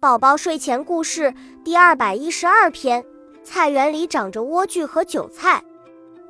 [0.00, 3.04] 宝宝睡前故事第二百一十二篇：
[3.44, 5.62] 菜园里长着莴苣和韭菜。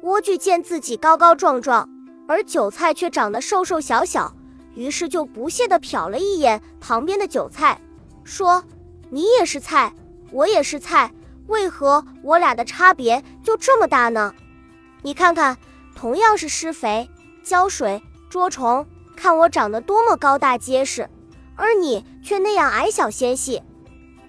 [0.03, 1.89] 莴苣见自己高高壮壮，
[2.27, 4.35] 而韭菜却长得瘦瘦小小，
[4.75, 7.81] 于是就不屑地瞟了一眼旁边的韭菜，
[8.25, 8.65] 说
[9.09, 9.95] ：“你也是菜，
[10.33, 11.13] 我也是菜，
[11.47, 14.35] 为何我俩的差别就这么大呢？
[15.03, 15.57] 你看看，
[15.95, 17.09] 同样是施肥、
[17.45, 18.85] 浇水、捉虫，
[19.15, 21.09] 看我长得多么高大结实。”
[21.61, 23.63] 而你却那样矮小纤细，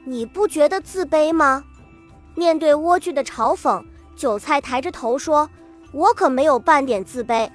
[0.03, 1.63] 你不觉得自卑吗？
[2.35, 3.81] 面对莴苣的嘲讽，
[4.17, 5.49] 韭菜抬着头说
[5.93, 7.49] ：“我可没有半点自卑。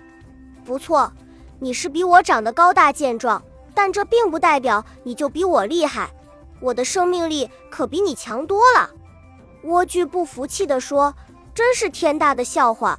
[0.64, 1.12] 不错，
[1.60, 3.42] 你是比我长得高大健壮，
[3.74, 6.10] 但这并不代表你就比我厉害。
[6.58, 8.88] 我的生命力可比你强多了。”
[9.62, 11.14] 莴苣不服气地说
[11.54, 12.98] ：“真是天大的笑话！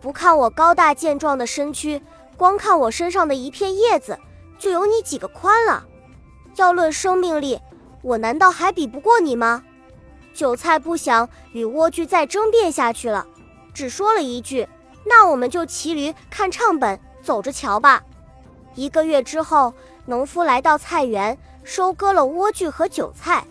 [0.00, 2.00] 不看我高大健壮的身躯，
[2.38, 4.18] 光看我身上的一片叶子，
[4.58, 5.84] 就有你几个宽了。”
[6.58, 7.60] 要论生命力，
[8.02, 9.62] 我难道还比不过你吗？
[10.34, 13.26] 韭菜不想与莴苣再争辩下去了，
[13.72, 14.68] 只说了一句
[15.06, 18.02] ：“那我们就骑驴看唱本，走着瞧吧。”
[18.74, 19.72] 一个月之后，
[20.06, 23.44] 农夫来到菜园，收割了莴苣和韭菜，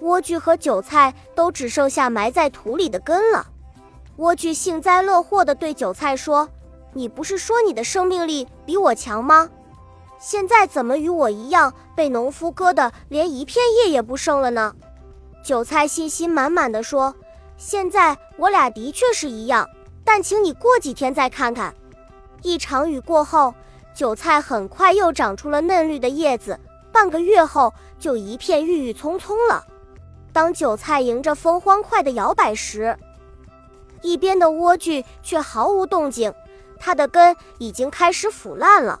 [0.00, 3.46] 莴苣和韭菜都只剩下埋在土里的根了。
[4.18, 6.48] 莴苣幸灾乐祸地对韭菜说
[6.92, 9.48] ：“你不是说你的生命力比我强吗？”
[10.22, 14.72] 现在怎么与我一样被农夫割的连一片叶也不剩了呢？
[15.42, 17.12] 韭菜信心满满的说
[17.58, 19.68] ：“现在我俩的确是一样，
[20.04, 21.74] 但请你过几天再看看。”
[22.40, 23.52] 一场雨过后，
[23.92, 26.56] 韭菜很快又长出了嫩绿的叶子，
[26.92, 29.64] 半个月后就一片郁郁葱葱了。
[30.32, 32.96] 当韭菜迎着风欢快的摇摆时，
[34.02, 36.32] 一边的莴苣却毫无动静，
[36.78, 39.00] 它的根已经开始腐烂了。